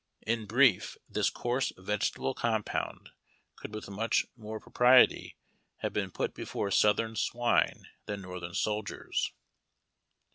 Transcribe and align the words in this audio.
In 0.25 0.47
brief, 0.47 0.97
this 1.07 1.29
coarse 1.29 1.71
vegetable 1.77 2.33
compound 2.33 3.11
could 3.55 3.71
with 3.71 3.87
much 3.87 4.25
more 4.35 4.59
propriety 4.59 5.37
have 5.81 5.93
been 5.93 6.09
put 6.09 6.33
before 6.33 6.71
Southern 6.71 7.15
swine 7.15 7.83
than 8.07 8.23
Northern 8.23 8.55
soldiers. 8.55 9.31